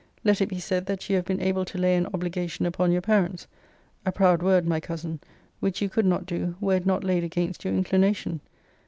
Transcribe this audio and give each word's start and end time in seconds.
Let 0.23 0.41
it 0.41 0.49
be 0.49 0.57
said 0.59 0.87
that 0.87 1.07
you 1.11 1.15
have 1.17 1.25
been 1.25 1.39
able 1.43 1.63
to 1.63 1.77
lay 1.77 1.95
an 1.95 2.07
obligation 2.07 2.65
upon 2.65 2.91
your 2.91 3.03
parents, 3.03 3.45
(a 4.03 4.11
proud 4.11 4.41
word, 4.41 4.65
my 4.67 4.79
cousin!) 4.79 5.19
which 5.59 5.79
you 5.79 5.89
could 5.89 6.07
not 6.07 6.25
do, 6.25 6.55
were 6.59 6.77
it 6.77 6.87
not 6.87 7.03
laid 7.03 7.23
against 7.23 7.63
your 7.63 7.75
inclination! 7.75 8.41